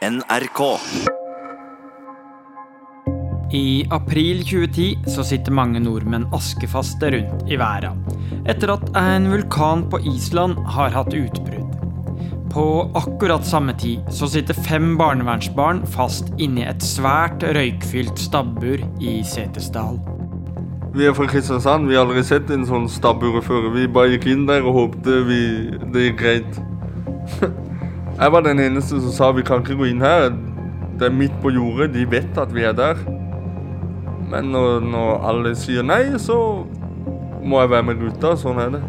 [0.00, 0.60] NRK.
[3.52, 8.00] I april 2010 så sitter mange nordmenn askefaste rundt i verden.
[8.48, 11.76] Etter at en vulkan på Island har hatt utbrudd.
[12.48, 12.64] På
[12.96, 20.00] akkurat samme tid så sitter fem barnevernsbarn fast inni et svært røykfylt stabbur i Setesdal.
[20.96, 21.92] Vi er fra Kristiansand.
[21.92, 23.68] Vi har aldri sett en sånn stabbur før.
[23.76, 25.42] Vi bare gikk inn der og håpte vi,
[25.92, 26.64] det gikk greit.
[28.18, 30.30] Jeg var den eneste som sa vi kan ikke gå inn her.
[31.00, 31.92] Det er midt på jordet.
[31.94, 32.98] De vet at vi er der.
[34.30, 36.36] Men når, når alle sier nei, så
[37.42, 38.34] må jeg være med gutta.
[38.38, 38.82] Sånn er det.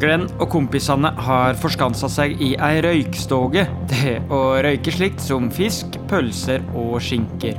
[0.00, 5.96] Glenn og kompisene har forskansa seg i ei røykstoge til å røyke slikt som fisk,
[6.10, 7.56] pølser og skinker.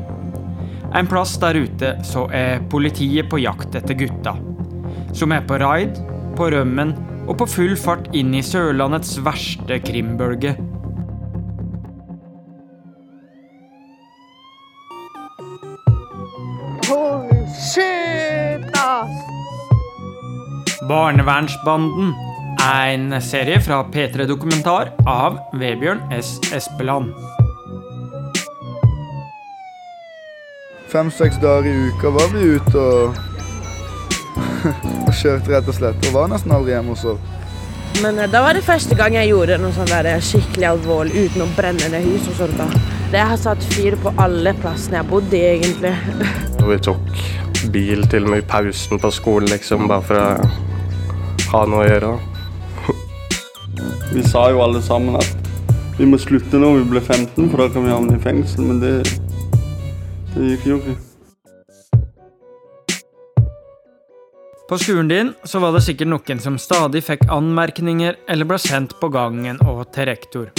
[0.97, 4.35] En plass der ute så er politiet på jakt etter gutta.
[5.17, 5.97] Som er på raid,
[6.37, 6.93] på rømmen
[7.27, 10.53] og på full fart inn i Sørlandets verste krimbølge.
[16.87, 19.09] Holy shit, ass!
[20.89, 22.13] Barnevernsbanden.
[22.73, 26.39] En serie fra P3 Dokumentar av Vebjørn S.
[26.55, 27.11] Espeland.
[30.87, 33.19] Fem-seks dager i uka var vi ute og,
[35.09, 36.07] og kjørte, rett og slett.
[36.07, 37.37] Og var nesten aldri hjemme hos oss.
[37.99, 41.43] Men eh, da var det første gang jeg gjorde noe sånn der skikkelig alvorlig uten
[41.43, 42.59] å brenne ned hus og sånt.
[42.63, 42.71] da.
[43.11, 45.97] Det har satt fyr på alle plassene jeg bodde i, egentlig.
[46.67, 47.19] Og vi tok
[47.71, 51.87] bil til og med i pausen på skolen, liksom, bare for å ha noe å
[51.87, 52.09] gjøre.
[54.11, 55.47] Vi sa jo alle sammen at
[55.95, 58.67] vi må slutte når vi blir 15, for da kan vi havne i fengsel.
[58.67, 58.91] Men det,
[60.33, 60.97] det gikk jo ikke.
[64.67, 68.99] På skolen din så var det sikkert noen som stadig fikk anmerkninger eller ble sendt
[68.99, 70.51] på gangen og til rektor.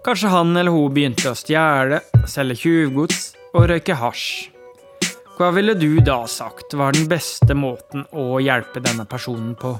[0.00, 4.55] Kanskje han eller hun begynte å stjele, selge tjuvgods og røyke hasj.
[5.36, 9.74] Hva ville du da sagt var den beste måten å hjelpe denne personen på?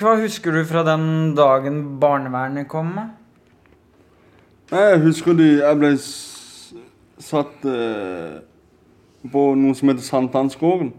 [0.00, 2.94] Hva husker du fra den dagen barnevernet kom?
[2.96, 5.92] Nei, Jeg husker de, jeg ble
[7.20, 8.40] satt eh,
[9.36, 10.94] på noe som heter Sankthansgården.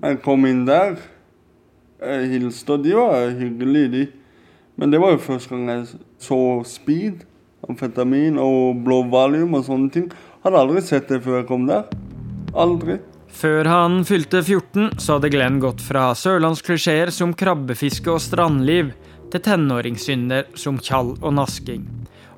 [0.00, 0.96] Jeg kom inn der,
[2.00, 4.06] jeg hilste, og de var hyggelige, de.
[4.80, 5.88] Men det var jo første gang jeg
[6.24, 7.27] så speed,
[7.68, 10.08] amfetamin og blå valium og sånne ting.
[10.44, 11.86] Hadde aldri sett det før jeg kom der.
[12.58, 12.98] Aldri.
[13.38, 18.94] Før han fylte 14, så hadde Glenn gått fra sørlandsklisjeer som krabbefiske og strandliv
[19.28, 21.84] til tenåringssynder som tjall og nasking,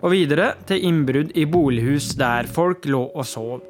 [0.02, 3.60] og videre til innbrudd i bolighus der folk lå og sov.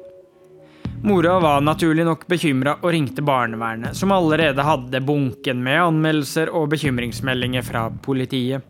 [1.05, 6.69] Mora var naturlig nok bekymra og ringte barnevernet, som allerede hadde bunken med anmeldelser og
[6.73, 8.65] bekymringsmeldinger fra politiet.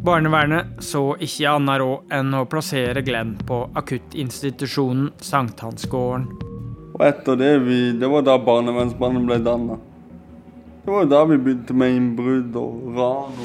[0.00, 6.24] Barnevernet så ikke annet råd enn å plassere Glenn på akuttinstitusjonen Sankthansgården.
[6.94, 9.76] Og etter det, vi, det var da barnevernsmannen ble danna.
[10.86, 13.36] Det var da vi begynte med innbrudd og ran.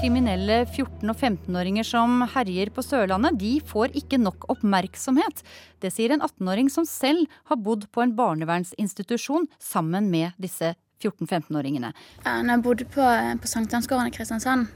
[0.00, 5.44] Kriminelle 14- og 15-åringer som herjer på Sørlandet, de får ikke nok oppmerksomhet.
[5.84, 10.72] Det sier en 18-åring som selv har bodd på en barnevernsinstitusjon sammen med disse
[11.02, 11.92] 14-15-åringene.
[12.24, 13.04] Ja, når jeg bodde på,
[13.40, 14.68] på Sankthansgården i Kristiansand,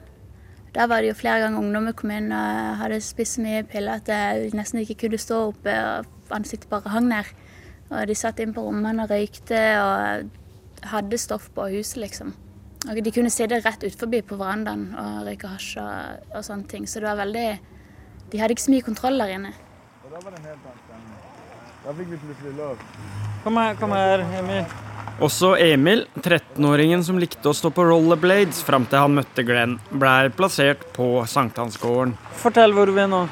[0.75, 4.03] der var det jo flere ganger ungdommer kom inn og hadde spist så mye piller
[4.03, 7.31] at jeg nesten ikke kunne stå oppe, og ansiktet bare hang ned.
[7.89, 10.29] Og de satt inn på rommene og røykte og
[10.93, 12.35] hadde stoff på huset, liksom.
[12.87, 16.87] Og de kunne sitte rett utenfor på verandaen og røyke hasj og, og sånne ting.
[16.87, 17.49] Så det var veldig
[18.29, 19.55] De hadde ikke så mye kontroll der inne.
[20.05, 21.25] Og da var det en helt annen stemning.
[21.87, 22.85] Da fikk vi plutselig lov.
[23.47, 24.88] Kom her, kom her, Emil.
[25.19, 30.29] Også Emil, 13-åringen som likte å stå på rollerblades fram til han møtte Glenn, blei
[30.31, 32.15] plassert på Sankthansgården.
[32.39, 33.25] Fortell hvor vi er nå.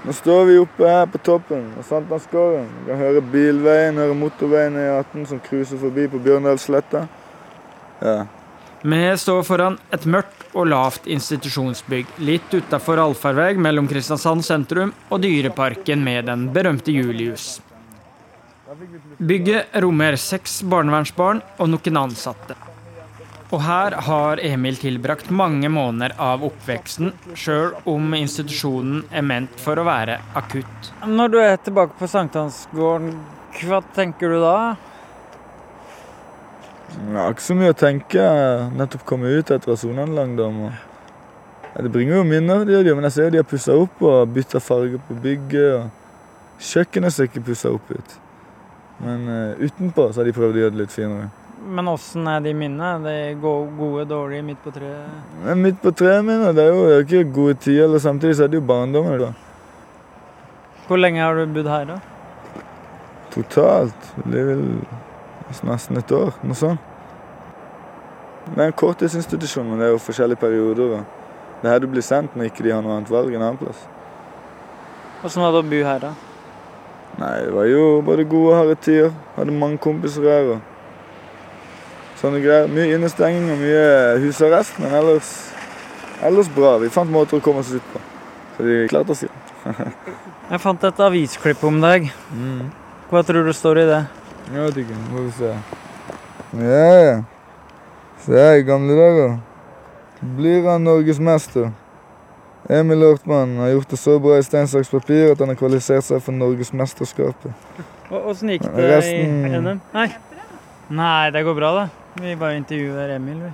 [0.00, 2.72] Nå står vi oppe her på toppen av Sankthansgården.
[2.80, 7.04] Vi kan høre bilveien, høre motorveien E18 som cruiser forbi på Bjørndalssletta.
[8.00, 8.18] Ja.
[8.80, 15.20] Vi står foran et mørkt og lavt institusjonsbygg litt utafor allfarvei mellom Kristiansand sentrum og
[15.20, 17.58] Dyreparken med den berømte Julius.
[19.18, 22.54] Bygget rommer seks barnevernsbarn og noen ansatte.
[23.50, 29.80] Og her har Emil tilbrakt mange måneder av oppveksten, sjøl om institusjonen er ment for
[29.80, 30.92] å være akutt.
[31.02, 33.10] Når du er tilbake på Sankthansgården,
[33.64, 34.54] hva tenker du da?
[37.10, 38.30] Ja, ikke så mye å tenke.
[38.78, 40.62] Nettopp kommet ut etter å ha sona en lang dom.
[41.74, 44.02] Det bringer jo minner, det gjør de, men jeg ser jo de har pussa opp
[44.06, 45.70] og bytta farge på bygget.
[45.80, 48.20] og Kjøkkenet ser ikke pussa opp ut.
[49.00, 51.30] Men uh, utenpå så har de prøvd å gjøre det litt finere.
[51.60, 52.90] Men åssen er de minnene?
[53.04, 55.46] De go- gode, dårlige, midt på treet?
[55.60, 58.44] Midt på treet mine, det er jo det er ikke gode tider, eller samtidig så
[58.46, 59.18] er det jo barndommen.
[59.20, 59.32] da.
[60.88, 61.98] Hvor lenge har du bodd her, da?
[63.30, 64.08] Totalt.
[64.16, 64.64] Det blir vel
[65.68, 66.80] nesten et år, noe sånt.
[68.50, 70.96] Det er en korttidsinstitusjon, men det er jo forskjellige perioder.
[70.96, 73.42] og Det er her du blir sendt når ikke de har noe annet valg en
[73.44, 73.84] annen plass.
[75.22, 76.14] Åssen var det å bo her, da?
[77.18, 79.10] Nei, det var jo bare gode harde tider.
[79.36, 80.60] Hadde mange kompiser her og
[82.20, 82.70] sånne greier.
[82.70, 85.32] Mye innestenging og mye husarrest, men ellers,
[86.22, 86.76] ellers bra.
[86.82, 88.02] Vi fant måter å komme oss ut på.
[88.56, 89.92] Så de klarte oss, igjen.
[90.50, 92.08] Jeg fant et avisklipp om deg.
[92.34, 92.70] Mm.
[93.10, 94.00] Hva tror du står i det?
[94.50, 94.96] Jeg vet ikke.
[95.10, 95.52] Får vi se.
[96.58, 97.20] Ja, ja.
[98.24, 99.36] Se i gamle dager.
[100.36, 101.70] Blir han norgesmester?
[102.68, 106.04] Emil Hortmann har gjort det så bra i stein, saks, papir at han har kvalifisert
[106.06, 107.54] seg for Norgesmesterskapet.
[108.10, 109.80] Åssen gikk det Resten- i NM?
[109.94, 110.08] Nei.
[110.90, 111.88] Nei, det går bra, da.
[112.20, 113.52] Vi bare intervjuer Emil, vi.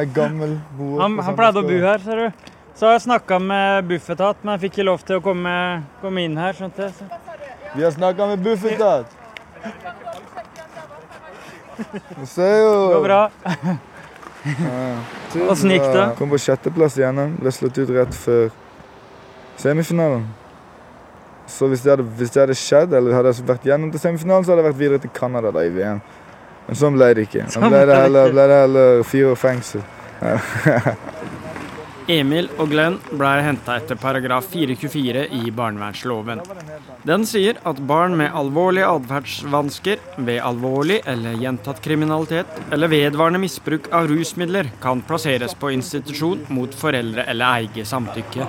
[0.00, 2.50] Er gammel boer Han, han pleide å bo her, ser du.
[2.78, 5.54] Så har jeg snakka med Bufetat, men jeg fikk ikke lov til å komme,
[6.00, 6.52] komme inn her.
[6.56, 6.94] skjønte jeg.
[6.94, 7.04] Så.
[7.74, 9.06] Vi har snakka med Bufetat.
[12.16, 13.20] Du ser jo Det går bra.
[14.44, 15.48] Ja.
[15.52, 16.04] Åssen gikk det?
[16.18, 17.34] Kom på sjetteplass igjennom.
[17.40, 18.48] Ble slått ut rett før
[19.60, 20.24] semifinalen.
[21.50, 24.46] Så hvis det hadde, hvis det hadde skjedd, eller hadde jeg vært gjennom til semifinalen,
[24.46, 26.00] så hadde jeg vært videre til Canada da i VM.
[26.68, 27.48] Men sånn ble det ikke.
[27.48, 29.82] Da Sånn ble det heller, ble det heller fire år fengsel.
[32.08, 36.40] Emil og Glenn ble henta etter paragraf 424 i barnevernsloven.
[37.06, 43.90] Den sier at barn med alvorlige atferdsvansker ved alvorlig eller gjentatt kriminalitet eller vedvarende misbruk
[43.92, 48.48] av rusmidler kan plasseres på institusjon mot foreldre eller eie samtykke.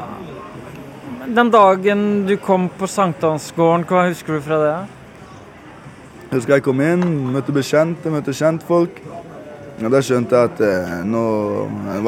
[1.31, 4.73] Den dagen du kom på Sankthansgården, hva husker du fra det?
[6.31, 9.01] Jeg husker jeg kom inn, møtte bekjente, møtte kjentfolk.
[9.81, 11.23] Og da skjønte jeg at eh, nå,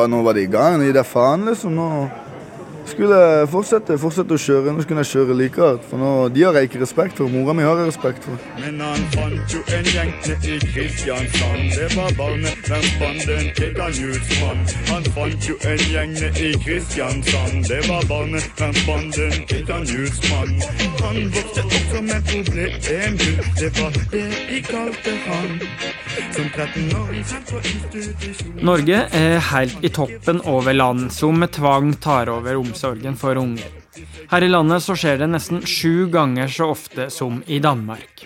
[0.09, 0.77] nå var det i gang.
[0.77, 1.73] Nå gir jeg faen, liksom.
[1.77, 2.22] Nå
[2.85, 4.73] skulle jeg fortsette, fortsette å kjøre.
[4.73, 5.85] Nå skulle jeg kjøre like hardt.
[5.89, 7.31] For nå, de har jeg ikke respekt for.
[7.31, 8.39] Mora mi har jeg respekt for.
[8.59, 11.63] Men han fant jo en gjeng nede i Kristiansand.
[11.77, 13.71] Det var barnet, hvem fant den til
[14.93, 17.63] han fant jo en gjeng nede i Kristiansand.
[17.69, 19.63] Det var barnet, hvem fant den til
[21.03, 23.43] han vokste også med problemer.
[23.59, 25.59] Det var det de kalte han.
[26.33, 28.53] Som 13-åring sendt på institusjon.
[28.65, 33.69] Norge er helt i toppen over land som med tvang tar over omsorgen for unger.
[34.29, 38.25] Her i landet så skjer det nesten sju ganger så ofte som i Danmark.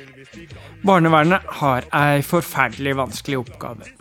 [0.87, 3.91] Barnevernet har ei forferdelig vanskelig oppgave.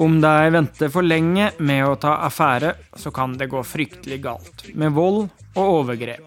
[0.00, 4.68] Om de venter for lenge med å ta affære, så kan det gå fryktelig galt,
[4.74, 5.26] med vold
[5.56, 6.26] og overgrep.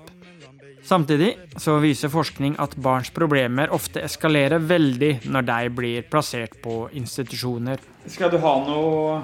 [0.83, 6.89] Samtidig så viser forskning at barns problemer ofte eskalerer veldig når de blir plassert på
[6.91, 7.79] institusjoner.
[8.11, 9.21] Skal du ha noe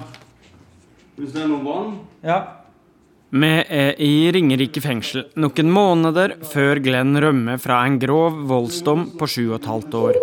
[1.20, 2.59] Hvis det er noe vann Ja.
[3.30, 9.28] Vi er i Ringerike fengsel noen måneder før Glenn rømmer fra en grov voldsdom på
[9.30, 10.18] sju og et halvt år.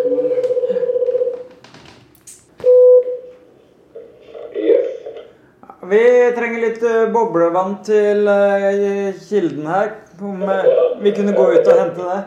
[5.87, 6.03] Vi
[6.35, 9.93] trenger litt eh, boblevann til eh, kilden her.
[10.19, 12.21] Om eh, vi kunne gå ut og hente det.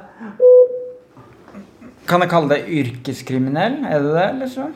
[2.08, 3.82] Kan jeg kalle deg yrkeskriminell?
[3.84, 4.70] Er det det, eller så?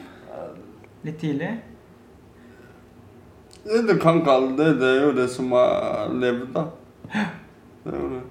[1.08, 1.54] Litt tidlig?
[3.64, 6.64] Det du kan kalle det, det er jo det som har levd, da.
[7.85, 8.23] Det er jo det.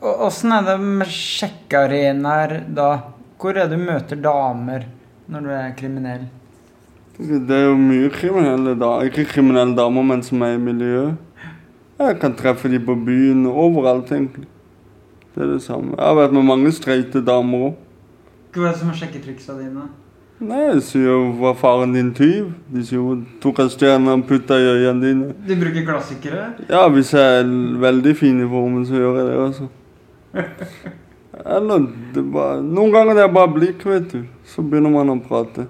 [0.00, 2.90] Åssen er det med sjekkearenaer da?
[3.40, 4.86] Hvor er det du møter damer
[5.30, 6.26] når du er kriminell?
[7.20, 8.94] Det er jo mye kriminelle da.
[9.04, 11.18] Ikke kriminelle damer, men som er i miljøet.
[12.00, 14.48] Jeg kan treffe de på byen, overalt egentlig.
[15.34, 15.92] Det er det samme.
[15.96, 17.74] Jeg har vært med mange streite damer òg.
[18.56, 19.90] Hva er det som er sjekketriksa dine?
[20.40, 22.52] Nei, jeg sier jo 'var faren din tyv'?
[22.72, 25.34] De sier jo 'tok en stjerne og putta i øynene dine'.
[25.48, 26.44] Du bruker klassikere?
[26.68, 27.44] Ja, hvis jeg er
[27.80, 29.68] veldig fin i formen, så gjør jeg det altså.
[31.56, 34.24] Eller det bare, Noen ganger det er bare blikk, vet du.
[34.44, 35.66] Så begynner man å prate.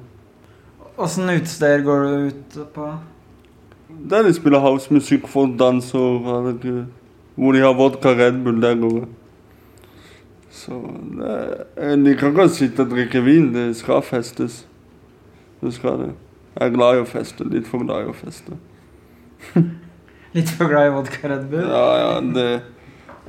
[0.99, 2.89] Åssen utesteder går du ut på?
[4.11, 6.87] Der de spiller housemusikk, folk danser, eller
[7.35, 9.09] hvor de har vodka Red Bull, der går jeg.
[10.51, 10.77] Så
[12.01, 13.53] liker ikke å sitte og drikke vin.
[13.55, 14.65] Det skal festes.
[15.61, 16.11] Det skal det.
[16.57, 17.47] Jeg er glad i å feste.
[17.47, 18.59] Litt for glad i å feste.
[20.37, 21.67] Litt for glad i vodka Red Bull?
[21.67, 22.49] Ja, ja, det,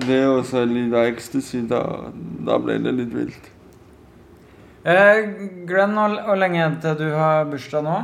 [0.05, 1.81] det og så litt av ecstasy, da,
[2.45, 3.47] da ble det litt vilt.
[4.85, 5.21] Eh,
[5.69, 7.95] Glenn, hvor lenge til du har bursdag nå?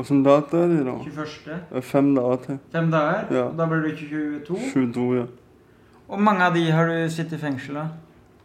[0.00, 0.96] Åssen dato er det da?
[1.06, 1.56] 21.
[1.70, 2.60] Det er fem dager til.
[2.74, 3.26] Fem dager?
[3.36, 3.46] Ja.
[3.56, 4.60] Da blir du 22?
[4.72, 5.26] 22, ja.
[6.08, 7.84] Og mange av de har du sittet i fengsel da?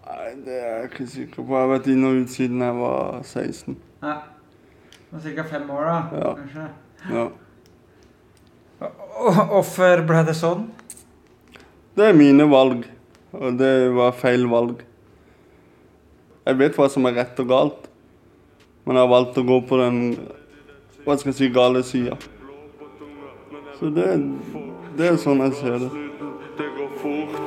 [0.09, 1.47] Nei, det er jeg ikke sikker på.
[1.53, 3.75] Jeg har vært inn og ut siden jeg var 16.
[4.01, 4.15] Ja.
[5.09, 5.43] Ca.
[5.49, 6.21] fem år, da?
[6.21, 6.31] Ja.
[6.39, 6.67] kanskje?
[7.09, 7.27] Ja.
[9.19, 10.69] Og Hvorfor ble det sånn?
[11.97, 12.85] Det er mine valg,
[13.35, 14.81] og det var feil valg.
[16.47, 17.89] Jeg vet hva som er rett og galt,
[18.85, 19.97] men jeg har valgt å gå på den
[21.03, 22.15] hva skal jeg si, gale sida.
[23.79, 24.07] Så det,
[24.97, 25.89] det er sånn jeg ser det.
[25.89, 26.08] Det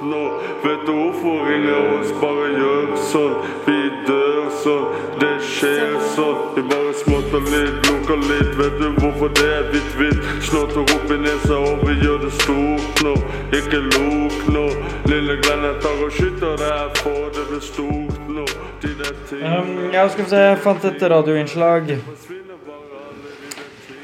[0.02, 0.22] nå.
[0.64, 3.36] Vet du hvorfor ingen av oss bare gjør sånn?
[3.66, 3.78] Vi
[4.08, 4.88] dør sånn,
[5.20, 6.40] det skjer sånn.
[6.56, 8.52] Vi bare småtter litt, lukker litt.
[8.58, 10.28] Vet du hvorfor det er hvitt, hvitt?
[10.48, 13.14] Snotter opp i nesa, og vi gjør det stort nå.
[13.58, 14.66] Ikke lok nå.
[15.10, 18.46] Lille Glenn, jeg tar og skyter deg, for det blir stort nå.
[18.82, 21.94] Um, ja, skal vi se, jeg fant et radioinnslag.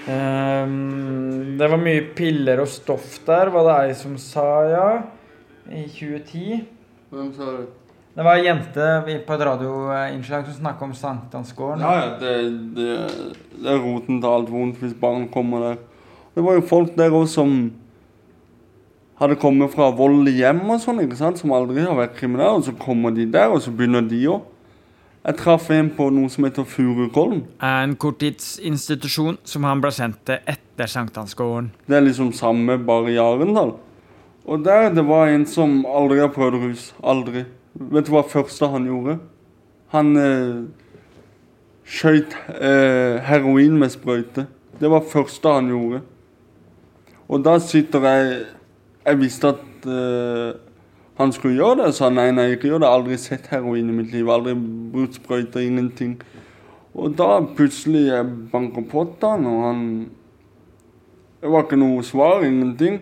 [0.09, 4.90] Um, det var mye piller og stoff der, var det ei som sa, ja.
[5.69, 6.65] I 2010.
[7.11, 7.67] Hvem sa det?
[8.19, 8.87] Det var ei jente
[9.27, 11.85] på et radioinnslag som snakka om Sankthansgården.
[11.85, 12.33] Ja, ja, det,
[12.75, 12.97] det,
[13.63, 15.77] det er roten til alt vondt hvis barn kommer der.
[16.35, 17.53] Det var jo folk der òg som
[19.19, 22.59] hadde kommet fra vold i hjem og sånn, ikke sant, som aldri har vært kriminelle,
[22.59, 24.47] og så kommer de der, og så begynner de òg.
[25.29, 27.43] Jeg traff en på noe som heter Furukollen.
[27.63, 31.73] En korttidsinstitusjon som han ble sendt til etter Sankthansgården.
[31.91, 33.75] Det er liksom samme, bare i Arendal.
[34.49, 36.85] Og der det var en som aldri har prøvd rus.
[37.05, 37.45] Aldri.
[37.76, 39.19] Vet du hva første han gjorde?
[39.93, 40.62] Han eh,
[41.85, 44.47] skøyt eh, heroin med sprøyte.
[44.81, 46.00] Det var første han gjorde.
[47.28, 48.47] Og da sitter jeg
[49.09, 50.57] Jeg visste at eh,
[51.17, 51.95] han skulle gjøre det.
[51.95, 52.88] Så nei, nei, ikke gjør det.
[52.88, 54.28] Aldri sett heroin i mitt liv.
[54.28, 54.52] Aldri
[54.93, 56.19] brukt sprøyter, ingenting.
[56.95, 59.83] Og da plutselig jeg banker på til han, og han
[61.40, 62.99] Det var ikke noe svar, ingenting.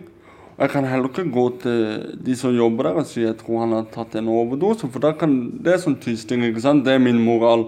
[0.57, 1.81] Og jeg kan heller ikke gå til
[2.25, 5.11] de som jobber der og si jeg tror han har tatt en overdose, for da
[5.13, 6.81] kan, det er sånn tysting, ikke sant.
[6.87, 7.67] Det er min moral.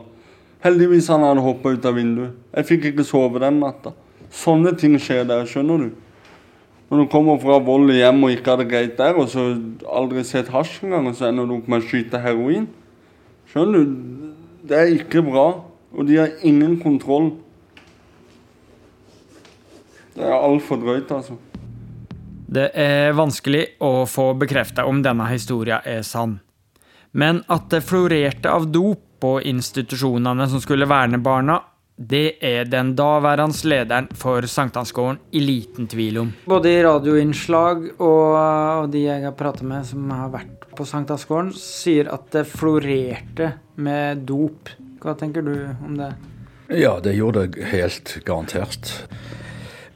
[0.65, 2.33] Heldigvis han hadde hoppa ut av vinduet.
[2.57, 3.93] Jeg fikk ikke sove den natta.
[4.33, 5.91] Sånne ting skjer der, skjønner du.
[6.89, 9.45] Når du kommer fra vold i hjem og ikke har det greit der, og så
[9.85, 12.65] aldri sett hasj engang, og så ender du opp med å skyte heroin.
[13.51, 13.93] Skjønner du?
[14.65, 15.45] Det er ikke bra.
[15.93, 17.35] Og de har ingen kontroll.
[20.17, 21.37] Det er altfor drøyt, altså.
[22.49, 26.39] Det er vanskelig å få bekrefta om denne historia er sann.
[27.11, 31.59] Men at det florerte av dop på institusjonene som skulle verne barna,
[31.99, 36.33] det er den daværende lederen for Sankthansgården i liten tvil om.
[36.49, 42.09] Både i radioinnslag og, de jeg har pratet med som har vært på Sankthansgården, sier
[42.09, 44.71] at det florerte med dop.
[45.03, 45.53] Hva tenker du
[45.85, 46.13] om det?
[46.81, 48.95] Ja, det gjorde det helt garantert.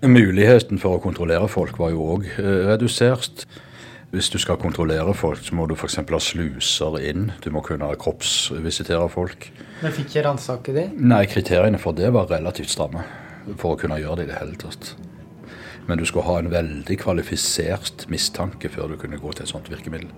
[0.03, 3.45] Muligheten for å kontrollere folk var jo òg redusert.
[4.13, 5.95] Hvis du skal kontrollere folk, så må du f.eks.
[6.03, 7.31] ha sluser inn.
[7.41, 9.47] Du må kunne kroppsvisitere folk.
[9.79, 10.83] Men fikk ikke ransake de?
[10.99, 13.05] Nei, kriteriene for det var relativt stramme
[13.57, 14.91] for å kunne gjøre det i det hele tatt.
[15.87, 19.71] Men du skulle ha en veldig kvalifisert mistanke før du kunne gå til et sånt
[19.71, 20.11] virkemiddel.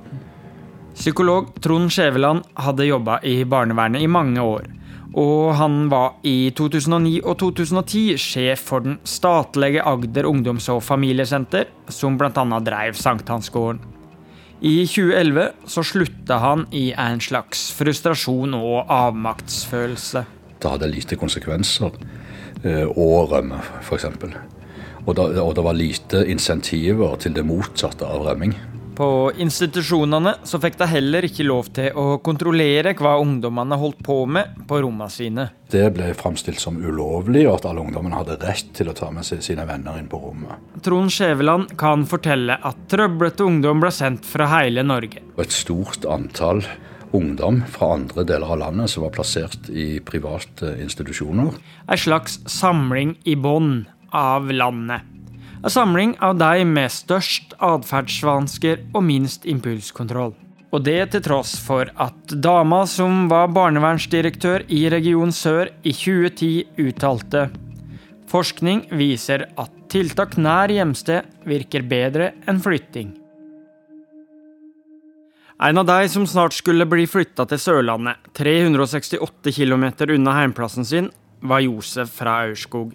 [0.95, 4.67] Psykolog Trond Skjæveland hadde jobba i barnevernet i mange år.
[5.13, 11.69] Og han var i 2009 og 2010 sjef for den statlige Agder ungdoms- og familiesenter,
[11.89, 12.31] som bl.a.
[12.65, 13.83] drev Sankthansgården.
[14.65, 20.25] I 2011 så slutta han i en slags frustrasjon og avmaktsfølelse.
[20.61, 21.91] Det hadde lite konsekvenser
[22.63, 24.07] eh, å rømme, f.eks.
[25.05, 28.55] Og, og det var lite insentiver til det motsatte av rømming.
[28.95, 34.21] På institusjonene så fikk de heller ikke lov til å kontrollere hva ungdommene holdt på
[34.29, 35.47] med på rommene sine.
[35.71, 39.27] Det ble framstilt som ulovlig, og at alle ungdommene hadde rett til å ta med
[39.27, 40.61] seg sine venner inn på rommet.
[40.85, 45.23] Trond Skjæveland kan fortelle at trøblete ungdom ble sendt fra hele Norge.
[45.41, 46.63] Et stort antall
[47.15, 51.51] ungdom fra andre deler av landet som var plassert i private institusjoner.
[51.91, 53.83] Ei slags samling i bånn
[54.15, 55.14] av landet.
[55.65, 60.35] En samling av de med størst atferdsvansker og minst impulskontroll.
[60.69, 66.85] Og det til tross for at dama som var barnevernsdirektør i Region Sør i 2010
[66.85, 67.47] uttalte
[68.29, 73.13] Forskning viser at tiltak nær hjemsted virker bedre enn flytting.
[75.65, 79.85] En av de som snart skulle bli flytta til Sørlandet, 368 km
[80.17, 82.91] unna heimplassen sin, var Josef fra Aurskog.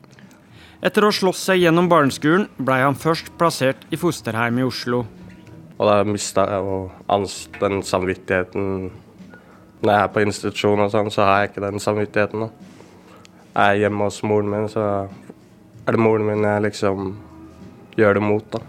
[0.80, 5.02] Etter å ha slåss seg gjennom barneskolen ble han først plassert i fosterheim i Oslo.
[5.76, 6.78] Og da mista jeg jo
[7.60, 8.64] den samvittigheten
[9.80, 12.40] Når jeg er på institusjon og sånn, så har jeg ikke den samvittigheten.
[12.44, 12.48] da.
[13.54, 14.82] Jeg er hjemme hos moren min, så
[15.86, 17.14] er det moren min jeg liksom
[17.96, 18.60] gjør det mot, da.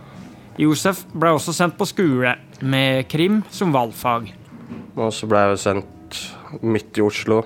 [0.60, 4.32] Josef ble også sendt på skole, med krim som valgfag.
[4.96, 6.22] Og så ble jeg jo sendt
[6.62, 7.44] midt i Oslo.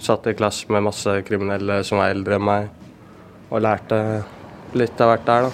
[0.00, 2.70] satt i klasse med masse kriminelle som var eldre enn meg,
[3.50, 3.98] og lærte
[4.78, 5.50] litt av hvert der, da.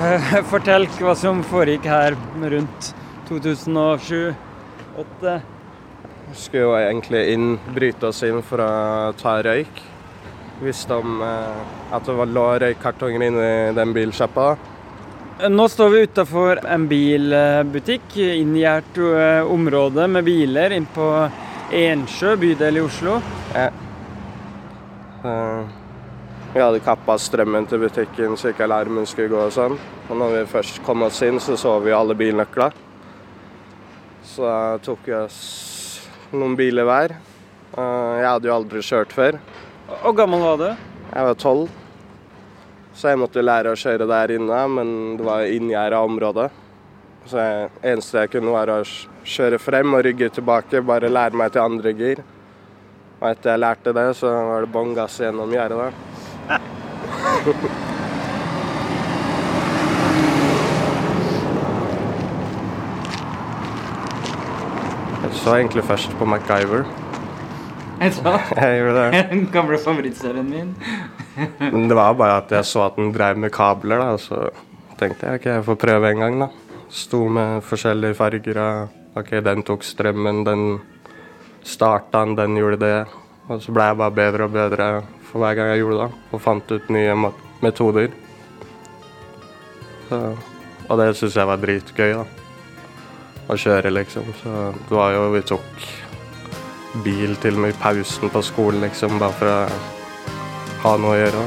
[0.00, 2.94] Eh, Fortell hva som foregikk her rundt
[3.28, 4.34] 2007-2008.
[6.30, 8.70] Vi Skulle jo egentlig inn, bryte oss inn for å
[9.20, 9.82] ta røyk.
[10.64, 11.62] Visste om eh,
[11.94, 14.54] at det lå røykkartonger inne i den bilsjappa.
[15.48, 21.06] Nå står vi utafor en bilbutikk, inngjerdt eh, område med biler inn på
[21.72, 23.14] Ensjø bydel i Oslo.
[23.54, 23.70] Ja.
[25.24, 25.70] Eh,
[26.52, 29.78] vi hadde kappa strømmen til butikken så ikke alarmen skulle gå og sånn.
[30.10, 32.68] Og når vi først kom oss inn, så så vi alle bilnøkla.
[34.26, 35.40] Så da tok vi oss
[36.34, 37.16] noen biler hver.
[37.78, 39.40] Eh, jeg hadde jo aldri kjørt før.
[40.02, 40.68] Hvor gammel var du?
[41.14, 41.79] Jeg var tolv.
[42.94, 46.48] Så jeg måtte lære å kjøre der inne, men det var inngjerda område.
[47.26, 48.80] Så det eneste jeg kunne, var å
[49.24, 52.24] kjøre frem og rygge tilbake, bare lære meg til andre gir.
[53.20, 55.92] Og etter jeg lærte det, så var det bånn gass gjennom gjerdet.
[65.30, 66.82] Jeg så egentlig først på MacGyver.
[68.00, 68.32] Jeg så?
[68.56, 69.20] Jeg gjorde det.
[69.30, 70.72] Den gamle favorittserien min.
[71.60, 74.48] Men det var bare at jeg så at den drev med kabler, da, og så
[75.00, 76.48] tenkte jeg ok, jeg får prøve en gang, da.
[76.90, 80.64] Sto med forskjellige farger og ok, den tok strømmen, den
[81.66, 82.96] starta den, den gjorde det.
[83.50, 84.90] Og så ble jeg bare bedre og bedre
[85.30, 87.14] for hver gang jeg gjorde det, og fant ut nye
[87.62, 88.12] metoder.
[90.08, 90.20] Så,
[90.88, 92.26] og det syns jeg var dritgøy, da.
[93.50, 94.26] Å kjøre, liksom.
[94.42, 95.86] Så det var jo Vi tok
[97.04, 99.99] bil til og med i pausen på skolen, liksom, bare for å
[100.80, 101.44] ha noe å gjøre.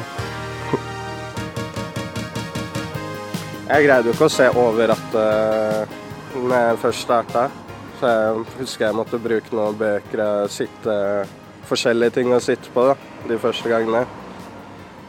[3.74, 5.94] Jeg greide jo ikke å se over rattet
[6.38, 7.46] når jeg først starta.
[8.00, 10.98] Så jeg husker jeg måtte bruke noen bøker og sitte
[11.64, 12.94] Forskjellige ting å sitte på da,
[13.30, 14.02] de første gangene.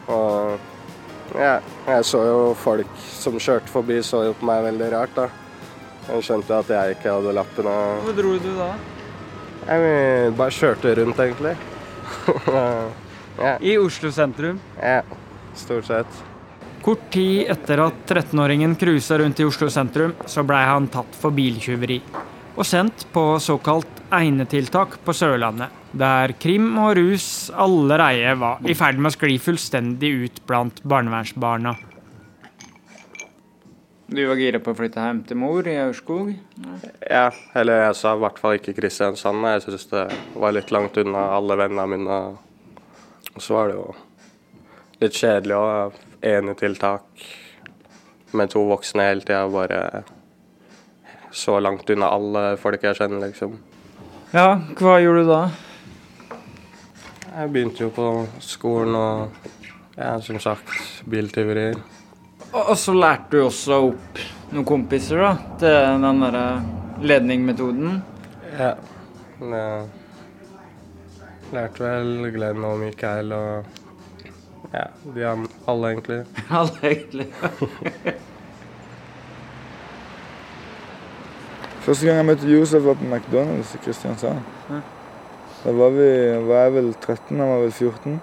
[0.07, 1.57] Og ja,
[1.89, 5.27] jeg så jo folk som kjørte forbi, så jo på meg veldig rart, da.
[6.07, 8.71] Jeg skjønte at jeg ikke hadde lappen og Hvor dro du da?
[9.67, 11.57] Jeg bare kjørte rundt, egentlig.
[13.39, 13.57] ja.
[13.61, 14.61] I Oslo sentrum.
[14.81, 15.03] Ja,
[15.55, 16.23] stort sett.
[16.85, 21.33] Kort tid etter at 13-åringen cruisa rundt i Oslo sentrum, så blei han tatt for
[21.33, 21.97] biltyveri.
[22.55, 29.01] Og sendt på såkalt egnetiltak på Sørlandet, der krim og rus allereie var i ferd
[29.01, 31.75] med å skli fullstendig ut blant barnevernsbarna.
[34.15, 36.35] Du var gira på å flytte hjem til mor i Aurskog?
[37.09, 39.41] Ja, eller jeg sa i hvert fall ikke Kristiansand.
[39.49, 40.03] Jeg syntes det
[40.37, 42.19] var litt langt unna alle vennene mine.
[43.35, 43.87] Og så var det jo
[45.03, 46.03] litt kjedelig òg.
[46.25, 47.25] enetiltak
[48.33, 49.49] med to voksne hele tida.
[49.49, 50.05] Bare
[51.35, 53.59] så langt unna alle folk jeg kjenner, liksom.
[54.33, 55.43] Ja, hva gjorde du da?
[57.35, 58.07] Jeg begynte jo på
[58.43, 59.51] skolen og
[59.99, 60.71] ja, som sagt,
[61.11, 61.77] biltyverier.
[62.55, 64.23] Og så lærte du også opp
[64.55, 66.47] noen kompiser da, til den derre
[67.03, 68.01] ledningmetoden.
[68.55, 68.75] Ja.
[69.43, 70.04] Jeg
[71.55, 73.65] lærte vel Glenn og Mikael og
[74.75, 75.27] ja, de
[75.69, 76.25] alle, egentlig.
[76.51, 77.27] Alle, egentlig.
[81.85, 84.41] Første gang jeg møtte Josef var på McDonald's i Kristiansand.
[84.71, 84.81] Ja.
[85.65, 86.09] Da var, vi,
[86.49, 88.21] var jeg vel 13, han var vel 14.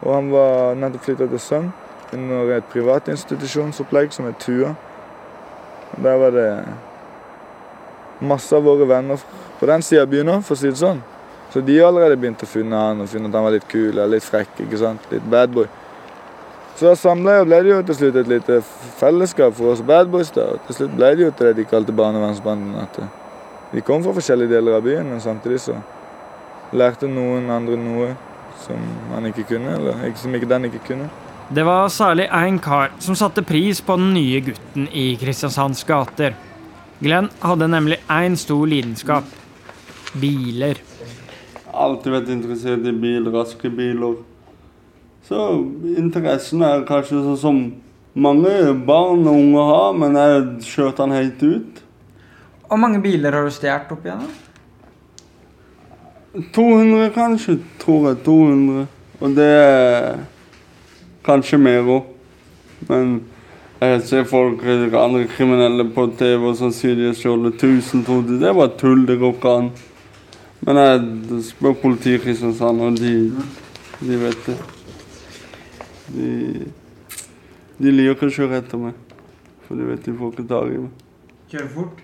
[0.00, 1.72] Og han var nettopp flytta til Sønn
[2.12, 4.74] under et privatinstitusjonsopplegg som het Tua.
[5.92, 6.48] Og Der var det
[8.20, 9.20] masse av våre venner
[9.58, 11.02] på den sida av byen òg, for å si det sånn.
[11.50, 13.90] Så de har allerede begynt å finne han og funnet at han var litt kul
[13.90, 14.60] eller litt frekk.
[14.66, 15.06] ikke sant?
[15.10, 15.66] Litt badboy.
[16.78, 18.60] Så samla ble det jo til slutt et lite
[19.00, 20.30] fellesskap for oss badboys.
[20.30, 20.52] da.
[20.54, 22.76] Og til slutt ble det jo til det de kalte barnevernsbanden.
[22.80, 23.08] At de
[23.72, 25.76] vi kom fra forskjellige deler av byen, men samtidig så
[26.74, 28.08] lærte noen andre noe
[28.64, 28.80] som
[29.12, 31.06] han ikke kunne, eller som ikke den ikke kunne.
[31.54, 36.34] Det var særlig én kar som satte pris på den nye gutten i Kristiansands gater.
[37.00, 39.24] Glenn hadde nemlig én stor lidenskap.
[40.20, 40.82] Biler.
[41.70, 44.18] Alltid vært interessert i bil, raske biler.
[45.28, 45.38] Så
[46.00, 47.60] interessen er kanskje sånn som
[48.18, 48.52] mange
[48.86, 51.82] barn og unge har, men jeg skjøt den helt ut.
[52.66, 54.32] Hvor mange biler har du stjålet opp igjennom?
[56.54, 58.20] 200 kanskje, tror jeg.
[58.26, 58.86] 200.
[59.20, 60.20] Og det er
[61.26, 62.10] kanskje mer òg.
[62.88, 63.20] Men
[63.80, 68.38] jeg ser folk, andre kriminelle på TV som sier de har stjålet 1000, 2000.
[68.40, 69.70] Det er bare tull, det går ikke an.
[70.60, 73.12] Men jeg spør politiet i Kristiansand, og de,
[74.00, 74.56] de vet det.
[76.10, 76.32] De,
[77.80, 78.98] de liker ikke å kjøre etter meg.
[79.66, 81.06] For de vet de får ikke tak i meg.
[81.50, 82.02] Kjøre fort?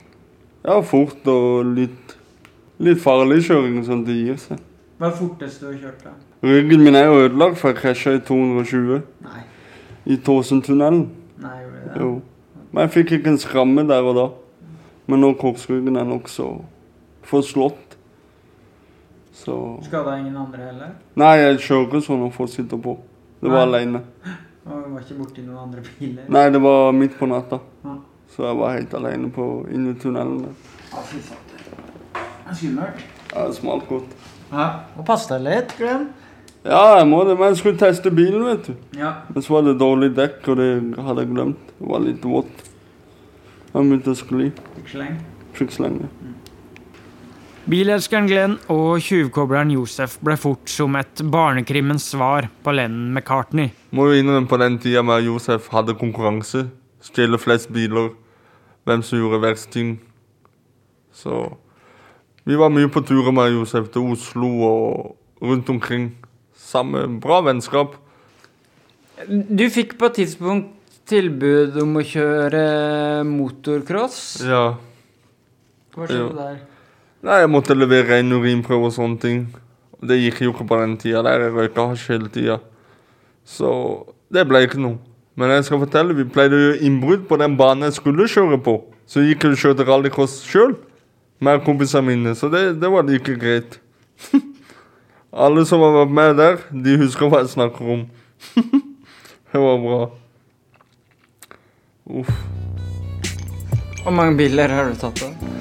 [0.67, 2.17] Ja, fort og litt,
[2.83, 4.63] litt farlig kjøring, sånn at det gir seg.
[4.97, 6.15] Hva er fortest forteste du har kjørt, da?
[6.47, 9.43] Ryggen min er jo ødelagt, for jeg krasja i 220 Nei.
[10.09, 11.05] i Tåsentunnelen.
[11.43, 12.01] Nei, gjorde det?
[12.01, 12.11] Jo.
[12.71, 14.27] Men jeg fikk ikke en skramme der og da.
[15.07, 16.49] Men nå korsryggen er nokså
[17.29, 17.86] forslått.
[19.37, 20.93] Så Skada ingen andre heller?
[21.21, 22.97] Nei, jeg kjører ikke sånn og folk sitter på.
[23.43, 24.01] Det var aleine.
[24.01, 24.37] alene.
[24.67, 26.25] Og du var ikke borti noen andre biler?
[26.33, 27.61] Nei, det var midt på natta.
[27.85, 27.93] Ja.
[28.33, 29.29] Så jeg var helt alene
[29.77, 30.41] inne i tunnelen.
[30.91, 31.67] Ja, fy fader.
[32.17, 33.05] Er skummelt.
[33.35, 34.17] Ja, det smalt godt.
[34.51, 36.09] Ja, og pass deg litt, Glenn.
[36.67, 38.75] Ja, jeg må det, men jeg skulle teste bilen, vet du.
[38.99, 39.13] Ja.
[39.31, 41.71] Men så var det dårlig dekk, og det hadde jeg glemt.
[41.79, 42.65] Det var litt vått.
[43.71, 44.51] Jeg begynte å skli.
[44.81, 45.21] Fikk sleng.
[45.55, 46.11] Fikk slenge.
[47.67, 53.73] Bilelskeren Glenn og tjuvkobleren Josef ble fort som et barnekrimmens svar på Lennon McCartney.
[53.91, 56.69] Må jo innrømme på den tida med Josef hadde konkurranse.
[57.03, 58.13] Stjele flest biler.
[58.87, 59.97] Hvem som gjorde verst ting.
[61.11, 61.41] Så
[62.47, 66.13] vi var mye på turer med Josef til Oslo og rundt omkring.
[66.55, 67.99] Samme bra vennskap.
[69.27, 70.71] Du fikk på et tidspunkt
[71.11, 72.63] tilbud om å kjøre
[73.27, 74.23] motocross.
[74.47, 74.65] Ja.
[75.97, 76.33] Hva skjedde Jo.
[76.39, 76.65] der?
[77.27, 79.39] Nei, jeg måtte levere en urinprøve og sånne ting.
[80.07, 81.49] Det gikk jo ikke på den tida der.
[81.49, 82.61] Jeg røyka hasj hele tida.
[83.43, 83.71] Så
[84.31, 85.01] det ble ikke noe.
[85.35, 88.61] Men jeg skal fortelle, vi pleide å gjøre innbrudd på den banen jeg skulle kjøre
[88.63, 88.77] på.
[89.11, 90.77] Så gikk jeg og kjørte rallycross sjøl
[91.43, 92.37] med kompisene mine.
[92.39, 93.81] Så det, det var like greit.
[95.47, 98.07] Alle som har vært med der, de husker hva jeg snakker om.
[99.51, 100.01] det var bra.
[102.23, 102.33] Uff.
[104.05, 105.56] Hvor mange biler har du tatt av?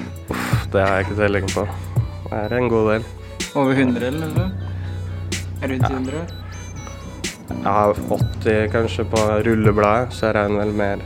[0.72, 1.66] Det har jeg ikke telling på.
[2.26, 3.04] Det er en god del.
[3.54, 4.50] Over 100, eller?
[5.62, 6.26] Rundt 100?
[7.48, 11.04] Jeg har 80 kanskje på rullebladet, så jeg regner vel mer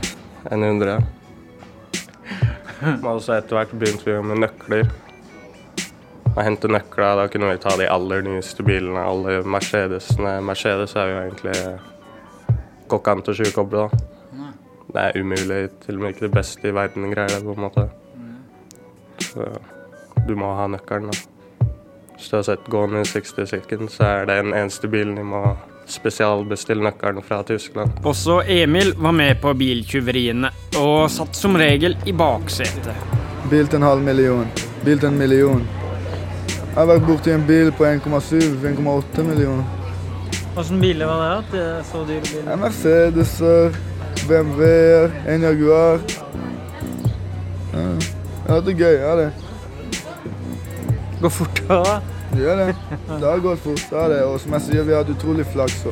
[0.51, 0.97] enn 100.
[3.13, 4.89] også etter hvert begynte vi med nøkler.
[6.31, 10.37] Å hente nøkler, da kunne vi ta de aller nyeste bilene, alle Mercedesene.
[10.41, 11.57] Mercedes er jo egentlig
[12.91, 14.47] Går ikke an til å tjuvkoble, da.
[14.91, 15.61] Det er umulig.
[15.85, 17.85] Til og med ikke det beste i verden greier det, på en måte.
[19.21, 19.47] Så
[20.27, 21.67] du må ha nøkkelen, da.
[22.15, 25.23] Hvis du har sett Gone in 60 Seconds, så er det den eneste bilen de
[25.25, 25.41] må
[25.89, 27.91] spesialbestille nøkkelen fra Tyskland.
[28.05, 32.95] Også Emil var med på biltyveriene, og satt som regel i baksetet.
[33.49, 34.47] Bil til en halv million.
[34.85, 35.63] Bil til en million.
[36.71, 39.77] Jeg har vært borti en bil på 1,7-1,8 millioner.
[40.55, 41.31] Hvilke biler var det?
[41.37, 42.53] at det er Så dyre biler?
[42.53, 43.33] En Mercedes,
[44.27, 45.99] BMW-er, en Jaguar.
[48.51, 49.31] Jeg har hatt gøy, Ja, det.
[51.21, 52.01] Går fort da?
[52.33, 52.73] Det gjør det.
[53.07, 53.83] Det har gått fort.
[53.89, 54.17] det har det.
[54.27, 55.85] Og som jeg sier, vi har hatt utrolig flaks.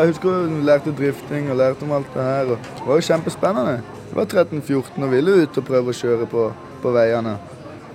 [0.00, 2.50] Jeg husker vi lærte drifting og lærte om alt det her.
[2.50, 3.76] og Det var jo kjempespennende.
[4.10, 6.48] Vi var 13-14 og ville ut og prøve å kjøre på,
[6.82, 7.36] på veiene.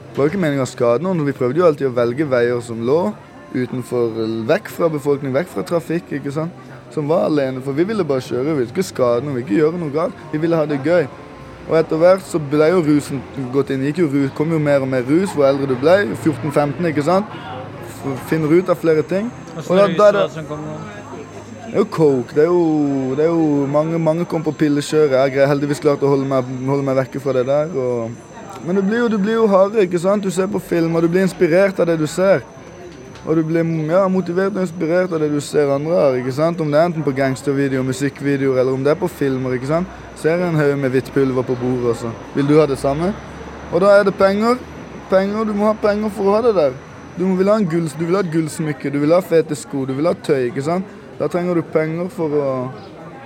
[0.08, 1.28] Det var jo ikke meningen å skade noen.
[1.28, 3.02] Vi prøvde jo alltid å velge veier som lå
[3.52, 4.16] utenfor,
[4.48, 6.16] vekk fra befolkning, vekk fra trafikk.
[6.22, 6.56] ikke sant?
[6.96, 7.60] Som var alene.
[7.60, 8.48] For vi ville bare kjøre.
[8.48, 10.28] Vi ville ikke skade noen, vi ville ikke gjøre noe galt.
[10.32, 11.10] Vi ville ha det gøy.
[11.68, 13.20] Og etter hvert så ble jo rusen
[13.52, 13.82] gått inn.
[13.90, 15.98] Gikk jo, kom jo mer og mer rus hvor eldre du ble.
[16.24, 17.26] 14-15, ikke sant?
[18.30, 19.28] Finner ut av flere ting.
[19.58, 20.78] Og da- da er det- det som kom nå?
[21.68, 22.34] det er jo coke.
[22.34, 25.12] Det er jo, det er jo mange, mange kom på pillekjøret.
[25.12, 27.68] Jeg har heldigvis klart å holde meg, holde meg vekke fra det der.
[27.76, 28.12] Og,
[28.66, 30.24] men du blir, jo, du blir jo hardere, ikke sant?
[30.24, 32.42] Du ser på film, og du blir inspirert av det du ser.
[33.28, 36.16] Og du blir ja, motivert og inspirert av det du ser andre har.
[36.16, 36.62] ikke sant?
[36.64, 39.54] Om det er enten på gangstervideo, musikkvideoer, eller om det er på filmer.
[39.58, 39.88] ikke sant?
[40.16, 42.12] Ser en haug med hvitt pulver på bordet også.
[42.36, 43.12] Vil du ha det samme?
[43.74, 44.56] Og da er det penger.
[45.10, 46.72] Penger, Du må ha penger for å ha det der.
[47.18, 49.94] Du vil ha, gull, du vil ha et gullsmykke, du vil ha fete sko, du
[49.94, 50.48] vil ha tøy.
[50.48, 50.86] ikke sant?
[51.20, 52.50] Da trenger du penger for å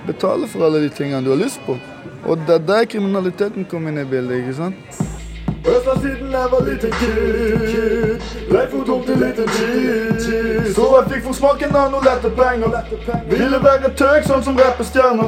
[0.07, 1.77] betale for alle de tingene du har lyst på.
[2.25, 4.41] Og det er der kriminaliteten kommer inn i bildet.
[4.41, 4.75] ikke sant?
[5.61, 8.23] Østa siden jeg var liten gutt.
[8.51, 10.73] Leif og tok til liten tid.
[10.75, 12.77] Så jeg fikk for smaken av noe lette penger.
[13.29, 15.27] Ville være tøk sånn som rappestjerner.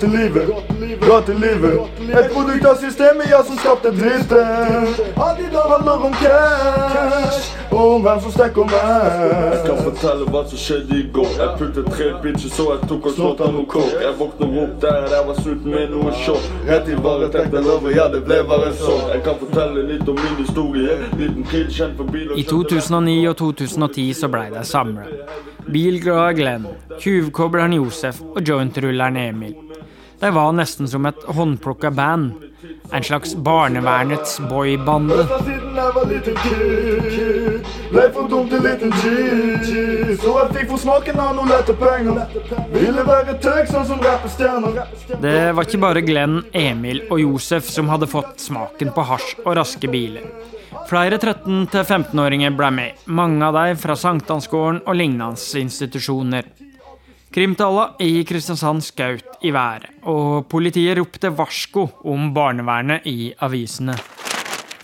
[0.00, 1.80] Til livet.
[2.20, 4.94] Et produkt av systemet, ja, som skapte dritten.
[5.20, 10.42] Alt i dag handler om cash, og om hvem som stikker Jeg kan fortelle hva
[10.48, 11.30] som skjedde i går.
[11.40, 13.92] Jeg pulte tre bitches, så jeg tok og slått av noe kåk.
[14.04, 16.38] Jeg våkner opp der jeg var sulten med noe show
[16.68, 19.04] Rett i varetekt, jeg lover, ja, det ble bare sånn.
[19.14, 20.96] Jeg kan fortelle litt om min historie.
[21.18, 25.06] Liten kid kjent for bil I 2009 og 2010 så blei det samla.
[25.70, 26.68] Bilglade Glenn,
[27.00, 29.54] tjuvkobleren Josef og jointrulleren Emil.
[30.20, 32.49] De var nesten som et håndplukka band.
[32.92, 35.16] En slags barnevernets boybande.
[35.30, 35.46] Sånn.
[45.20, 49.56] Det var ikke bare Glenn, Emil og Josef som hadde fått smaken på hasj og
[49.58, 50.26] raske biler.
[50.90, 56.50] Flere 13-15-åringer ble med, mange av dem fra Sankthansgården og lignende institusjoner.
[57.30, 63.94] Krimtalla i Kristiansand skjøt i været, og politiet ropte varsko om barnevernet i avisene.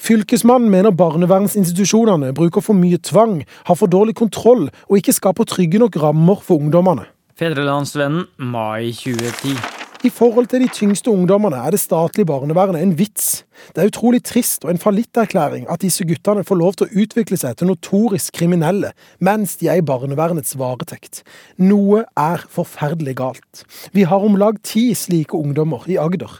[0.07, 5.81] Fylkesmannen mener barnevernsinstitusjonene bruker for mye tvang, har for dårlig kontroll og ikke skaper trygge
[5.83, 7.09] nok rammer for ungdommene.
[7.35, 9.76] Fedrelandsvennen, mai 2010.
[10.07, 13.41] I forhold til de tyngste ungdommene er det statlige barnevernet en vits.
[13.75, 17.39] Det er utrolig trist og en fallitterklæring at disse guttene får lov til å utvikle
[17.41, 21.25] seg til notorisk kriminelle mens de er i barnevernets varetekt.
[21.59, 23.65] Noe er forferdelig galt.
[23.97, 26.39] Vi har om lag ti slike ungdommer i Agder.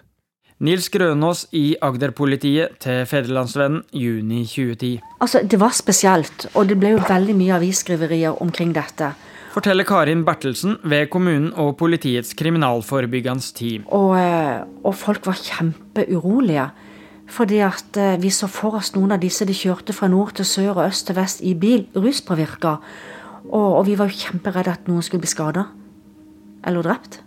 [0.63, 5.01] Nils Grønås i Agder-politiet til Fedrelandsvennen, juni 2010.
[5.21, 9.17] Altså, Det var spesielt, og det ble jo veldig mye avisskriverier omkring dette.
[9.57, 13.87] Forteller Karin Bertelsen ved kommunen og politiets kriminalforebyggende team.
[13.89, 16.67] Og, eh, og folk var kjempeurolige.
[17.27, 20.45] Fordi at eh, vi så for oss noen av disse de kjørte fra nord til
[20.45, 22.75] sør og øst til vest i bil, ruspåvirka.
[23.49, 25.65] Og, og vi var jo kjemperedde at noen skulle bli skada.
[26.67, 27.23] Eller drept.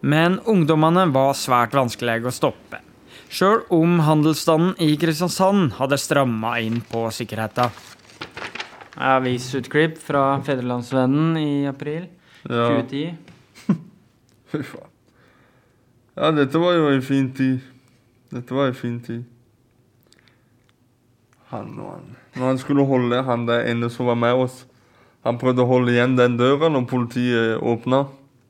[0.00, 2.80] Men ungdommene var svært vanskelige å stoppe.
[3.28, 7.76] Sjøl om handelsstanden i Kristiansand hadde stramma inn på sikkerheten.
[8.96, 12.06] Avisutklipp fra Fedrelandsvennen i april
[12.48, 12.68] Ja.
[12.70, 13.16] 2010.
[14.52, 14.92] Fy faen.
[16.16, 17.58] Ja, dette var jo en fin tid.
[18.32, 19.24] Dette var en fin tid.
[21.50, 22.06] Han og han.
[22.36, 24.64] Når han skulle holde han der inne som var med oss
[25.24, 28.04] Han prøvde å holde igjen den døra når politiet åpna.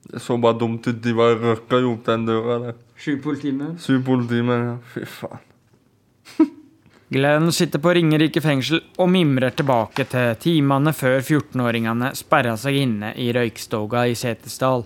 [0.07, 0.99] Det så bare dumt ut.
[1.03, 2.75] De var røkka jo opp den døra der.
[3.01, 3.79] Sju politimenn.
[3.81, 4.77] Sju politimenn, ja.
[4.93, 5.41] Fy faen.
[7.09, 13.13] Glenn sitter på Ringerike fengsel og mimrer tilbake til timene før 14-åringene sperra seg inne
[13.23, 14.83] i røykstoga i Setesdal.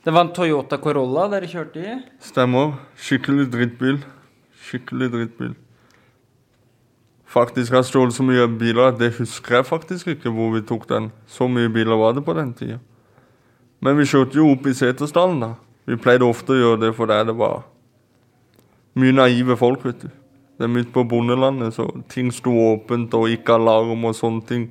[0.00, 1.96] Det var en Toyota Corolla dere kjørte i?
[2.24, 2.72] Stemmer.
[2.96, 3.98] Skikkelig drittbil.
[4.64, 5.50] Skikkelig drittbil.
[7.28, 10.86] Faktisk har stjålet så mye biler at det husker jeg faktisk ikke hvor vi tok
[10.88, 11.10] den.
[11.28, 12.78] Så mye biler var det på den tida.
[13.84, 15.50] Men vi kjørte jo opp i Setesdalen, da.
[15.84, 17.66] Vi pleide ofte å gjøre det for der det var
[18.98, 20.08] mye naive folk, vet du.
[20.58, 24.64] Det er midt på bondelandet, så ting sto åpent og ikke alarm og sånne ting.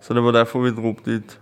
[0.00, 1.34] Så det var derfor vi dro opp dit.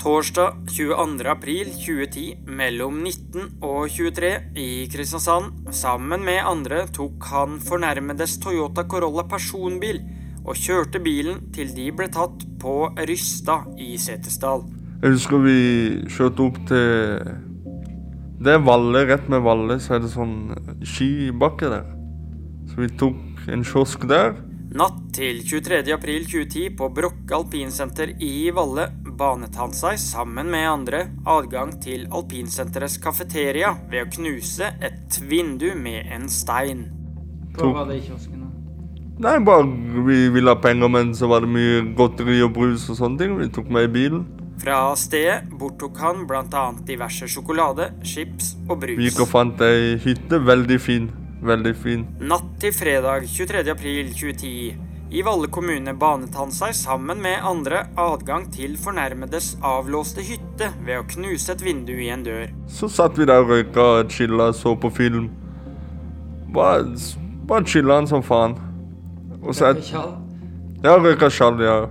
[0.00, 1.26] Torsdag 22.
[1.28, 5.66] april 2010 mellom 19 og 23 i Kristiansand.
[5.74, 10.00] Sammen med andre tok han fornærmedes Toyota Corolla personbil
[10.46, 12.78] og kjørte bilen til de ble tatt på
[13.10, 14.68] Rysta i Setesdal.
[15.02, 15.60] Jeg husker vi
[16.06, 17.30] kjørte opp til
[18.40, 19.08] Det er Valle.
[19.10, 20.54] Rett med Valle så er det sånn
[20.86, 21.96] skibakke der.
[22.70, 24.36] Så vi tok en kiosk der.
[24.70, 25.82] Natt til 23.
[25.90, 28.84] april 2010 på Brokke alpinsenter i Valle
[29.18, 35.72] banet han seg sammen med andre adgang til alpinsenterets kafeteria ved å knuse et vindu
[35.74, 36.86] med en stein.
[37.56, 38.44] Hva var det i kiosken?
[38.44, 38.50] da?
[39.20, 39.66] Nei, bare
[40.06, 43.34] vi ville ha penger, men så var det mye godteri og brus og sånne ting.
[43.36, 44.22] Vi tok med i bilen.
[44.62, 46.62] Fra stedet borttok han bl.a.
[46.86, 48.96] diverse sjokolade, chips og brus.
[48.96, 50.40] Vi gikk og fant ei hytte.
[50.46, 51.10] Veldig fin.
[51.40, 52.02] Veldig fin.
[52.20, 53.62] Natt til fredag 23.
[53.72, 54.52] april 2010
[55.10, 61.00] i Valle kommune banet han seg sammen med andre adgang til fornærmedes avlåste hytte ved
[61.00, 62.44] å knuse et vindu i en dør.
[62.70, 65.30] Så satt vi der og røyka, chilla, så på film.
[66.54, 66.84] Bare,
[67.50, 68.54] bare chilla som faen.
[69.42, 69.92] Og så et-
[70.84, 71.86] Ja, røyka tjall, ja.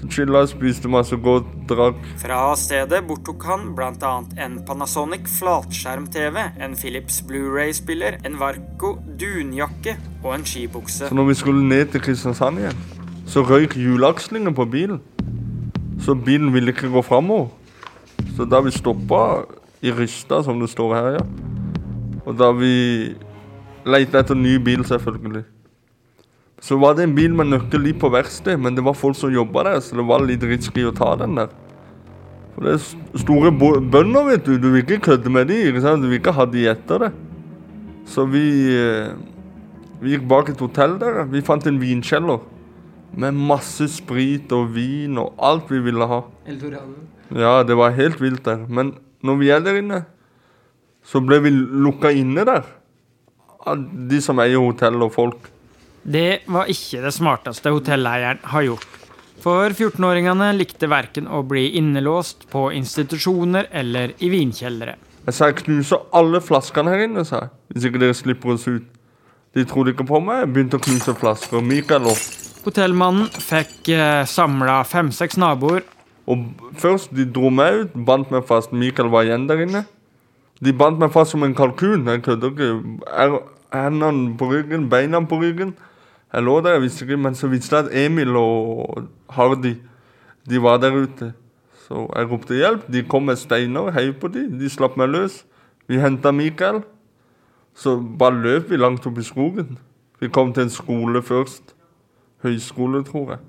[0.00, 1.98] Så chilla, spiste masse godt, drakk.
[2.22, 4.12] Fra stedet borttok han bl.a.
[4.40, 11.10] en Panasonic flatskjerm-TV, en Philips Blu-ray-spiller, en Varco dunjakke og en skibukse.
[11.10, 12.80] Så når vi skulle ned til Kristiansand igjen,
[13.28, 15.02] så røyk hjulakslingen på bilen.
[16.00, 17.52] Så bilen ville ikke gå framover.
[18.36, 19.44] Så da vi stoppa
[19.84, 21.24] i Rysta, som det står her, ja.
[22.24, 22.72] Og da vi
[23.84, 25.44] leita etter ny bil, selvfølgelig.
[26.60, 29.32] Så var det en bil med nøkkel litt på verksted, men det var folk som
[29.32, 31.52] jobba der, så det var litt risky å ta den der.
[32.54, 34.58] For det er store bønder, vet du.
[34.60, 36.04] Du vil ikke kødde med de, ikke sant?
[36.04, 37.10] Du vil ikke ha de etter det.
[38.10, 38.44] Så vi
[38.74, 39.12] eh,
[40.00, 41.22] Vi gikk bak et hotell der.
[41.28, 42.40] Vi fant en vinkjeller.
[43.20, 46.22] Med masse sprit og vin og alt vi ville ha.
[46.48, 46.94] Eldorado.
[47.36, 48.64] Ja, det var helt vilt der.
[48.68, 50.02] Men når vi er der inne,
[51.04, 52.64] så ble vi lukka inne der.
[53.68, 53.76] Av
[54.08, 55.50] de som eier hotell og folk.
[56.02, 58.88] Det var ikke det smarteste hotelleieren har gjort.
[59.40, 64.98] For 14-åringene likte verken å bli innelåst på institusjoner eller i vinkjellere.
[65.26, 67.52] Jeg sa jeg knuser alle flaskene her inne, sa jeg.
[67.72, 68.88] Hvis ikke dere slipper oss ut.
[69.56, 70.44] De trodde ikke på meg.
[70.44, 71.64] Jeg begynte å knuse flasker.
[71.64, 72.20] Mikael òg.
[72.64, 75.84] Hotellmannen fikk eh, samla fem-seks naboer.
[76.30, 76.44] Og
[76.78, 78.74] først de dro meg ut, bandt meg fast.
[78.76, 79.84] Mikael var igjen der inne.
[80.60, 82.04] De bandt meg fast som en kalkun.
[82.08, 83.40] Jeg kødder ikke.
[83.72, 85.74] Hendene på ryggen, beina på ryggen.
[86.30, 89.74] Jeg lå der, jeg visste ikke, men så visste jeg at Emil og Hardy
[90.50, 91.32] de var der ute.
[91.86, 92.86] Så jeg ropte hjelp.
[92.92, 94.46] De kom med steiner, heiv på de.
[94.60, 95.42] De slapp meg løs.
[95.90, 96.82] Vi henta Mikael.
[97.74, 99.76] Så bare løp vi langt opp i skogen.
[100.20, 101.74] Vi kom til en skole først.
[102.44, 103.42] Høyskole, tror jeg.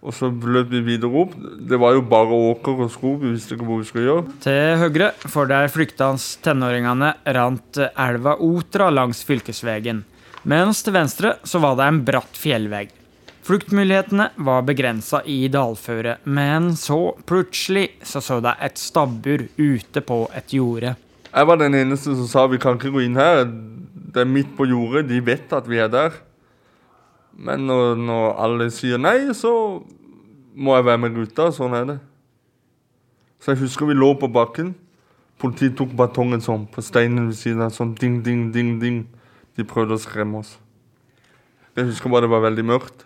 [0.00, 1.34] Og så løp vi videre opp.
[1.68, 3.18] Det var jo bare åker og skog.
[3.22, 4.38] Vi visste ikke hvor vi skulle gjøre.
[4.44, 5.68] Til høyre for der
[6.00, 10.04] hans tenåringene rant elva Otra langs fylkesvegen.
[10.48, 12.94] Mens til venstre så var det en bratt fjellvegg.
[13.44, 20.18] Fluktmulighetene var begrensa i dalføret, men så plutselig så så de et stabbur ute på
[20.36, 20.94] et jorde.
[21.30, 23.44] Jeg var den eneste som sa vi kan ikke gå inn her.
[23.46, 25.06] Det er midt på jordet.
[25.08, 26.16] De vet at vi er der.
[27.36, 29.52] Men når, når alle sier nei, så
[30.54, 31.50] må jeg være med gutta.
[31.54, 31.98] Sånn er det.
[33.40, 34.74] Så jeg husker vi lå på bakken.
[35.40, 37.72] Politiet tok batongen sånn på steinen ved siden av.
[37.72, 39.00] Sånn ding, ding, ding, ding.
[39.60, 40.54] De prøvde å skremme oss.
[41.76, 43.04] Jeg husker bare det var veldig mørkt.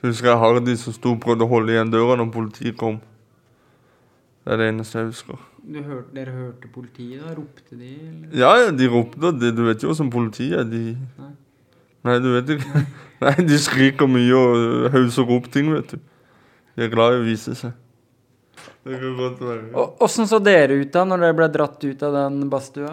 [0.00, 2.98] Så husker jeg Hardy som sto og prøvde å holde igjen døra når politiet kom.
[4.46, 5.38] Det er det eneste jeg husker.
[5.66, 7.32] Du hørte, dere hørte politiet, da?
[7.34, 7.88] Ropte de?
[7.98, 8.36] Eller?
[8.38, 9.32] Ja, ja, de ropte.
[9.34, 10.68] De, du vet jo hvordan politiet er.
[10.70, 11.32] De Nei.
[12.06, 12.84] Nei, du vet ikke.
[13.24, 16.04] Nei, de skriker mye og hauser opp ting, vet du.
[16.76, 17.74] De er glad i å vise seg.
[18.86, 19.86] Det kan godt være.
[20.06, 22.92] Åssen så dere ut da, når dere ble dratt ut av den badstua?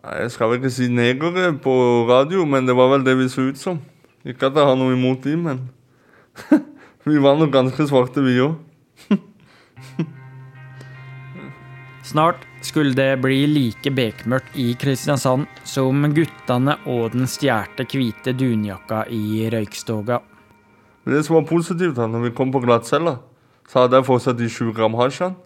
[0.00, 1.72] Jeg skal vel ikke si negere på
[2.08, 3.80] radio, men det var vel det vi så ut som.
[4.24, 5.58] Ikke at jeg har noe imot dem, men
[7.08, 8.54] vi var nok ganske svarte, vi òg.
[12.10, 19.04] Snart skulle det bli like bekmørkt i Kristiansand som guttene og den stjålne hvite dunjakka
[19.12, 20.22] i røykstoga.
[21.04, 23.18] Det som var positivt, da, når vi kom på glattcella,
[23.68, 25.36] så hadde jeg fortsatt de sju gram hasjen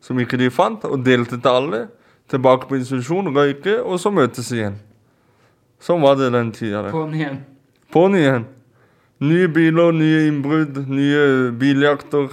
[0.00, 1.80] som ikke de fant, og delte til alle.
[2.28, 4.76] Tilbake på institusjon, røyke, og så møtes igjen.
[5.80, 6.88] Sånn var det den tida.
[6.92, 7.38] På'n igjen.
[7.94, 8.48] På'n igjen.
[9.24, 11.22] Nye biler, nye innbrudd, nye
[11.58, 12.28] biljakter.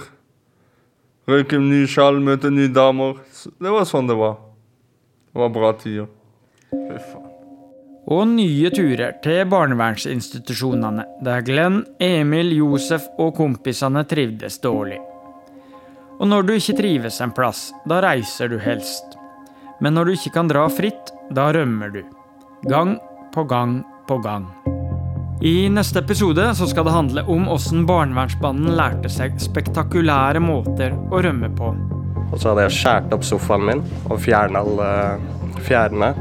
[1.26, 3.16] Røyke ny sjal, møte nye damer.
[3.58, 4.36] Det var sånn det var.
[5.32, 6.10] Det var bra tider.
[6.70, 7.26] Fy faen.
[8.06, 15.00] Og nye turer til barnevernsinstitusjonene, der Glenn, Emil, Josef og kompisene trivdes dårlig.
[16.20, 19.18] Og når du ikke trives en plass, da reiser du helst.
[19.80, 22.02] Men når du ikke kan dra fritt, da rømmer du.
[22.70, 22.96] Gang
[23.34, 24.46] på gang på gang.
[25.44, 31.20] I neste episode så skal det handle om åssen barnevernsbanden lærte seg spektakulære måter å
[31.26, 31.74] rømme på.
[32.32, 36.14] Og så hadde jeg skåret opp sofaen min og fjernet alle fjærene.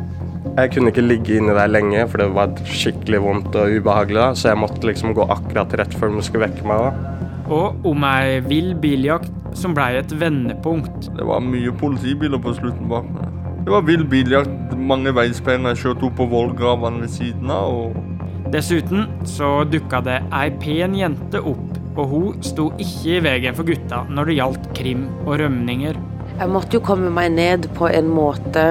[0.56, 4.20] Jeg kunne ikke ligge inni der lenge, for det var skikkelig vondt og ubehagelig.
[4.20, 6.84] da, Så jeg måtte liksom gå akkurat rett før de skulle vekke meg.
[6.84, 7.15] da.
[7.56, 11.10] Og om ei vill biljakt som blei et vendepunkt.
[11.15, 13.24] Det var mye politibiler på slutten bak meg.
[13.65, 15.73] Det var vill biljakt, mange veispenner.
[15.73, 17.71] Jeg kjørte opp på vollgravene ved siden av.
[17.73, 23.58] og Dessuten så dukka det ei pen jente opp, og hun sto ikke i veien
[23.58, 25.97] for gutta når det gjaldt krim og rømninger.
[26.36, 28.67] Jeg måtte jo komme meg ned på en måte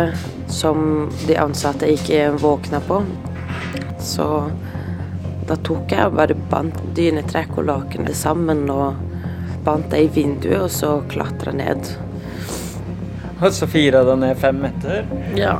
[0.46, 3.02] som de ansatte ikke våkna på.
[3.98, 4.28] Så
[5.50, 8.94] da tok jeg og bare bandt dynetrekk og lakenet sammen og
[9.66, 11.96] bandt det i vinduet, og så klatra ned.
[13.44, 15.04] Og så firer den ned fem meter?
[15.37, 15.57] Ja.